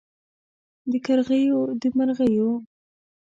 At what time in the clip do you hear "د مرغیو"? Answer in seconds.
1.81-2.49